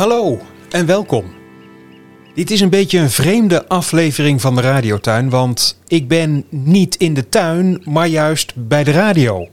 [0.00, 0.38] Hallo
[0.70, 1.24] en welkom.
[2.34, 7.14] Dit is een beetje een vreemde aflevering van de Radiotuin, want ik ben niet in
[7.14, 9.48] de tuin, maar juist bij de radio.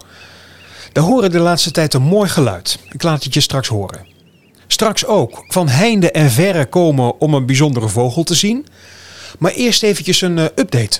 [0.91, 2.79] Daar horen de laatste tijd een mooi geluid.
[2.91, 4.05] Ik laat het je straks horen.
[4.68, 8.66] Straks ook van heinde en verre komen om een bijzondere vogel te zien.
[9.39, 11.00] Maar eerst eventjes een uh, update.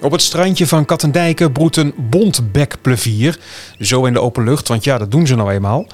[0.00, 3.38] Op het strandje van Kattendijken broedt een bontbekplevier.
[3.80, 5.86] Zo in de open lucht, want ja, dat doen ze nou eenmaal.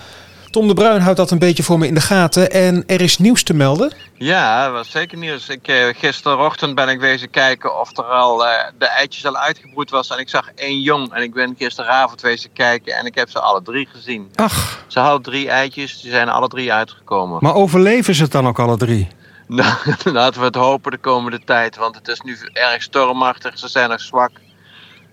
[0.59, 2.51] Tom de Bruin houdt dat een beetje voor me in de gaten.
[2.51, 3.93] En er is nieuws te melden?
[4.15, 5.49] Ja, was zeker nieuws.
[5.49, 9.91] Ik, eh, gisterochtend ben ik wezen kijken of er al eh, de eitjes al uitgebroed
[9.91, 10.11] was.
[10.11, 11.13] En ik zag één jong.
[11.13, 14.31] En ik ben gisteravond wezen kijken en ik heb ze alle drie gezien.
[14.35, 14.85] Ach.
[14.87, 17.39] Ze hadden drie eitjes, die zijn alle drie uitgekomen.
[17.41, 19.09] Maar overleven ze het dan ook alle drie?
[19.47, 21.77] Nou, laten we het hopen de komende tijd.
[21.77, 23.59] Want het is nu erg stormachtig.
[23.59, 24.31] Ze zijn nog zwak.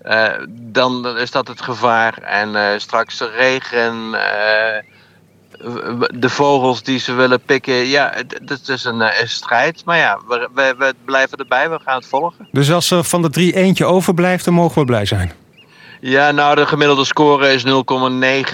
[0.04, 2.18] Uh, dan is dat het gevaar.
[2.22, 3.94] En uh, straks de regen.
[4.12, 4.95] Uh,
[6.14, 7.74] de vogels die ze willen pikken.
[7.74, 9.82] Ja, het, is een, een, strijd.
[9.84, 11.70] Maar ja, we, we, we, blijven erbij.
[11.70, 12.48] We gaan het volgen.
[12.52, 15.32] Dus als er van de drie eentje overblijft, dan mogen we blij zijn.
[16.08, 17.70] Ja, nou, de gemiddelde score is 0,9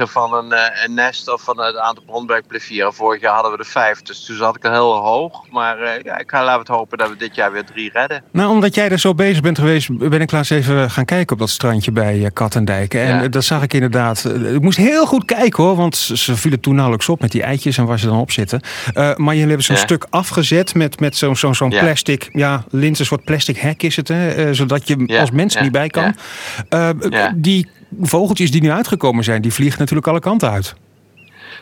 [0.03, 2.95] van een, uh, een, nest of van het aantal bronbergplevieren.
[2.95, 5.45] Vorig jaar hadden we er vijf, dus toen zat ik al heel hoog.
[5.51, 8.23] Maar uh, ja, ik ga laten het hopen dat we dit jaar weer drie redden.
[8.31, 11.39] Nou, omdat jij er zo bezig bent geweest, ben ik laatst even gaan kijken op
[11.39, 12.95] dat strandje bij uh, Kattendijk.
[12.95, 13.29] En ja.
[13.29, 14.25] dat zag ik inderdaad.
[14.55, 17.79] Ik moest heel goed kijken hoor, want ze vielen toen nauwelijks op met die eitjes
[17.79, 18.61] en waar ze dan op zitten.
[18.95, 19.83] maar jullie hebben zo'n ja.
[19.83, 21.81] stuk afgezet met, met zo'n zo, zo ja.
[21.81, 25.73] plastic, ja, lint, een soort plastic hek is het, hè, zodat je als mens niet
[25.73, 26.15] bij kan
[27.43, 27.69] die
[28.01, 30.75] vogeltjes die nu uitgekomen zijn, die vliegen natuurlijk alle kanten uit.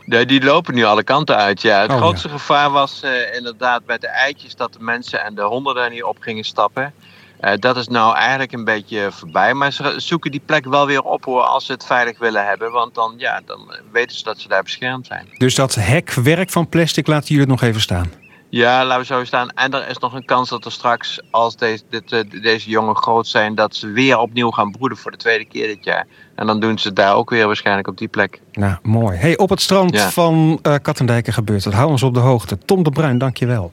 [0.05, 1.81] Nee, die lopen nu alle kanten uit, ja.
[1.81, 2.35] Het oh, grootste ja.
[2.35, 6.03] gevaar was uh, inderdaad bij de eitjes dat de mensen en de honden daar niet
[6.03, 6.93] op gingen stappen.
[7.41, 9.55] Uh, dat is nou eigenlijk een beetje voorbij.
[9.55, 12.73] Maar ze zoeken die plek wel weer op hoor, als ze het veilig willen hebben.
[12.73, 15.29] Want dan, ja, dan weten ze dat ze daar beschermd zijn.
[15.39, 18.11] Dus dat hekwerk van plastic laten jullie het nog even staan?
[18.51, 19.51] Ja, laten we zo staan.
[19.51, 23.27] En er is nog een kans dat er straks, als deze, dit, deze jongen groot
[23.27, 26.07] zijn, dat ze weer opnieuw gaan broeden voor de tweede keer dit jaar.
[26.35, 28.41] En dan doen ze het daar ook weer waarschijnlijk op die plek.
[28.53, 29.19] Nou, mooi.
[29.19, 30.11] Hey, op het strand ja.
[30.11, 31.75] van uh, Kattendijken gebeurt het.
[31.75, 32.59] Hou ons op de hoogte.
[32.59, 33.73] Tom de Bruin, dankjewel.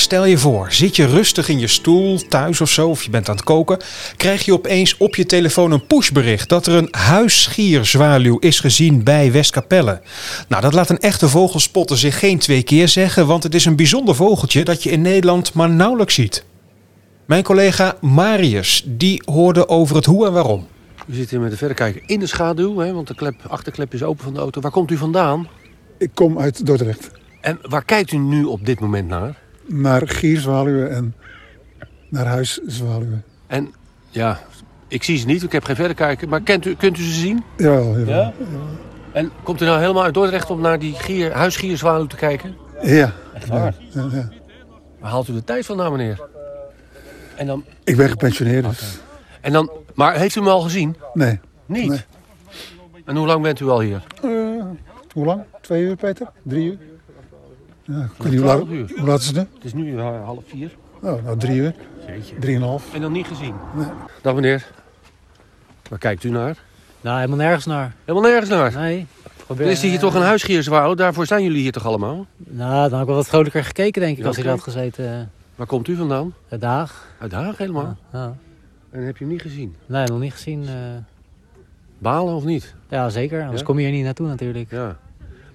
[0.00, 3.28] Stel je voor, zit je rustig in je stoel, thuis of zo, of je bent
[3.28, 3.78] aan het koken,
[4.16, 9.32] krijg je opeens op je telefoon een pushbericht dat er een huisschierzwaluw is gezien bij
[9.32, 10.00] Westkapelle.
[10.48, 13.76] Nou, dat laat een echte vogelspotter zich geen twee keer zeggen, want het is een
[13.76, 16.44] bijzonder vogeltje dat je in Nederland maar nauwelijks ziet.
[17.24, 20.66] Mijn collega Marius, die hoorde over het hoe en waarom.
[21.06, 24.02] U zit hier met de verrekijker in de schaduw, hè, want de klep, achterklep is
[24.02, 24.60] open van de auto.
[24.60, 25.48] Waar komt u vandaan?
[25.98, 27.10] Ik kom uit Dordrecht.
[27.40, 29.48] En waar kijkt u nu op dit moment naar?
[29.72, 31.14] Naar gierzwaluwen en
[32.08, 33.24] naar huiszwaluwen.
[33.46, 33.74] En
[34.08, 34.40] ja,
[34.88, 36.28] ik zie ze niet, ik heb geen verder kijken.
[36.28, 37.44] Maar kent u, kunt u ze zien?
[37.56, 38.04] Ja, ja.
[38.06, 38.32] ja?
[39.12, 42.56] En komt u nou helemaal uit Dordrecht om naar die gier, huisgierzwaluw te kijken?
[42.82, 43.12] Ja.
[43.34, 43.74] Echt waar?
[43.90, 44.28] Ja, ja.
[44.98, 46.28] Waar haalt u de tijd vandaan, meneer?
[47.36, 47.64] En dan...
[47.84, 48.64] Ik ben gepensioneerd.
[48.64, 48.88] Okay.
[49.40, 49.70] En dan...
[49.94, 50.96] Maar heeft u hem al gezien?
[51.14, 51.40] Nee.
[51.66, 51.88] Niet?
[51.88, 52.00] Nee.
[53.04, 54.02] En hoe lang bent u al hier?
[54.24, 54.64] Uh,
[55.12, 55.42] hoe lang?
[55.60, 56.30] Twee uur, Peter?
[56.42, 56.78] Drie uur?
[57.90, 58.66] Ja, ik weet niet hoe laat,
[58.98, 59.40] hoe laat is het nu?
[59.54, 60.76] Het is nu uh, half vier.
[61.02, 61.74] Oh, nou drie uur.
[62.06, 62.38] Jeetje.
[62.38, 62.94] Drieënhalf.
[62.94, 63.54] En dan niet gezien?
[63.76, 63.86] Nee.
[64.22, 64.66] Dag meneer.
[65.88, 66.58] Waar kijkt u naar?
[67.00, 67.94] Nou, helemaal nergens naar.
[68.04, 68.72] Helemaal nergens naar?
[68.72, 69.06] Nee.
[69.46, 70.94] Probeer, er is hier toch een huisgierswouw?
[70.94, 72.26] Daarvoor zijn jullie hier toch allemaal?
[72.36, 75.30] Nou, dan heb ik wel wat vrolijker gekeken, denk ik, als ik had gezeten.
[75.56, 76.34] Waar komt u vandaan?
[76.48, 77.08] Uit Haag.
[77.18, 77.96] Uit Haag helemaal?
[78.12, 78.34] Ja, ja.
[78.90, 79.76] En heb je hem niet gezien?
[79.86, 80.62] Nee, nog niet gezien.
[80.62, 80.70] Uh...
[81.98, 82.74] Balen of niet?
[82.88, 83.40] Ja, zeker.
[83.42, 83.66] Anders ja?
[83.66, 84.70] kom je hier niet naartoe natuurlijk.
[84.70, 84.96] Ja.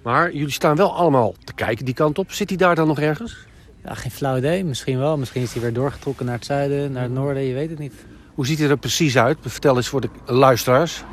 [0.06, 2.32] Maar jullie staan wel allemaal te kijken die kant op.
[2.32, 3.38] Zit hij daar dan nog ergens?
[3.84, 4.66] Ja, geen flauw idee.
[4.66, 5.18] Misschien wel.
[5.18, 7.44] Misschien is hij weer doorgetrokken naar het zuiden, naar het noorden.
[7.44, 7.94] Je weet het niet.
[8.34, 9.38] Hoe ziet hij er precies uit?
[9.42, 11.04] Vertel eens voor de luisteraars.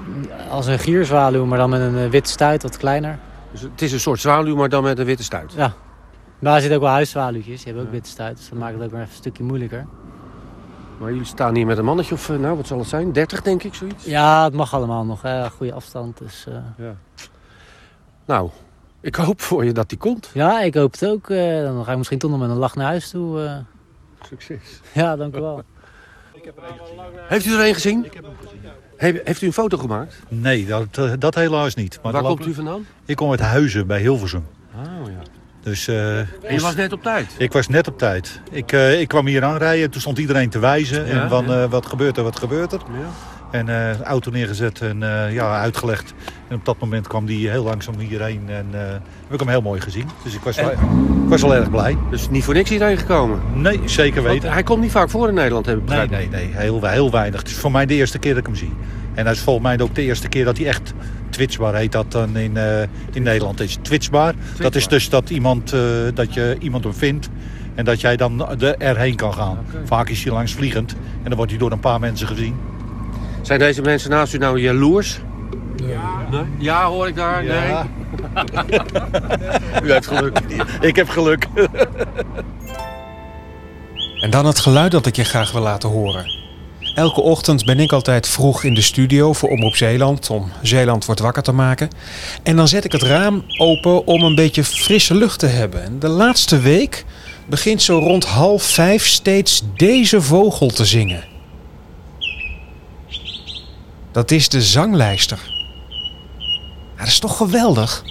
[0.50, 3.18] Als een gierzwaluw, maar dan met een witte stuit, wat kleiner.
[3.52, 5.52] Dus het is een soort zwaluw, maar dan met een witte stuit?
[5.52, 5.72] Ja.
[6.38, 7.56] Maar er zitten ook wel huiszwaluwtjes.
[7.56, 7.94] Die hebben ook ja.
[7.94, 8.36] witte stuit.
[8.36, 9.86] Dus dat maakt het ook weer even een stukje moeilijker.
[10.98, 13.12] Maar jullie staan hier met een mannetje of, nou wat zal het zijn?
[13.12, 14.04] 30 denk ik, zoiets?
[14.04, 15.22] Ja, het mag allemaal nog.
[15.22, 15.50] Hè.
[15.50, 16.18] Goede afstand.
[16.18, 16.54] Dus, uh...
[16.76, 16.96] ja.
[18.24, 18.50] Nou,
[19.02, 20.30] ik hoop voor je dat die komt.
[20.32, 21.28] Ja, ik hoop het ook.
[21.28, 23.40] Uh, dan ga ik misschien toch nog met een lach naar huis toe.
[23.40, 23.56] Uh...
[24.28, 24.80] Succes.
[24.92, 25.62] Ja, dank u wel.
[26.32, 26.98] Ik heb er een gezien.
[27.28, 28.04] Heeft u er een gezien?
[28.04, 28.60] Ik heb hem gezien.
[28.96, 30.16] He heeft u een foto gemaakt?
[30.28, 31.98] Nee, dat, dat helaas niet.
[32.02, 32.86] Maar Waar komt u vandaan?
[33.04, 34.46] Ik kom uit Huizen bij Hilversum.
[34.74, 35.22] Oh ja.
[35.62, 37.34] Dus, uh, en je was net op tijd?
[37.38, 38.40] Ik was net op tijd.
[38.50, 41.06] Ik, uh, ik kwam hier aanrijden, toen stond iedereen te wijzen.
[41.06, 41.62] Ja, en van ja.
[41.62, 42.80] uh, wat gebeurt er, wat gebeurt er.
[42.92, 43.08] Ja.
[43.52, 46.14] En uh, auto neergezet en uh, ja, uitgelegd.
[46.48, 49.62] En op dat moment kwam die heel langzaam hierheen en uh, heb ik hem heel
[49.62, 50.08] mooi gezien.
[50.24, 50.78] Dus ik was, wel, ik
[51.26, 51.96] was wel erg blij.
[52.10, 53.40] Dus niet voor niks hierheen gekomen?
[53.54, 54.40] Nee, zeker weten.
[54.40, 56.48] Want hij komt niet vaak voor in Nederland, heb ik Nee, nee, nee.
[56.52, 57.40] Heel, heel weinig.
[57.40, 58.72] Het is voor mij de eerste keer dat ik hem zie.
[59.14, 60.92] En dat is volgens mij ook de eerste keer dat hij echt
[61.30, 62.56] twitchbaar heet dat dan in,
[63.12, 63.78] in Nederland is.
[63.82, 64.62] Twitchbaar, twitchbaar.
[64.62, 65.74] dat is dus dat, iemand,
[66.14, 67.28] dat je iemand hem vindt
[67.74, 69.58] en dat jij dan er erheen kan gaan.
[69.68, 69.86] Okay.
[69.86, 72.54] Vaak is hij langs vliegend en dan wordt hij door een paar mensen gezien.
[73.42, 75.20] Zijn deze mensen naast u nou jaloers?
[75.76, 76.26] Ja.
[76.30, 76.44] Nee?
[76.58, 77.44] Ja, hoor ik daar?
[77.44, 77.86] Ja.
[78.52, 78.80] Nee.
[79.84, 80.38] u heeft geluk.
[80.80, 81.46] ik heb geluk.
[84.20, 86.40] en dan het geluid dat ik je graag wil laten horen.
[86.94, 91.20] Elke ochtend ben ik altijd vroeg in de studio voor Omroep Zeeland om Zeeland wordt
[91.20, 91.88] wakker te maken.
[92.42, 95.82] En dan zet ik het raam open om een beetje frisse lucht te hebben.
[95.82, 97.04] En de laatste week
[97.46, 101.31] begint zo rond half vijf steeds deze vogel te zingen.
[104.12, 105.38] Dat is de zanglijster.
[106.98, 108.04] Dat is toch geweldig?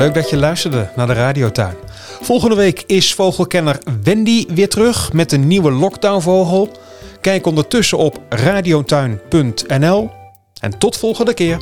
[0.00, 1.74] Leuk dat je luisterde naar de Radiotuin.
[2.20, 6.68] Volgende week is vogelkenner Wendy weer terug met een nieuwe lockdownvogel.
[7.20, 10.10] Kijk ondertussen op radiotuin.nl
[10.60, 11.58] en tot volgende keer.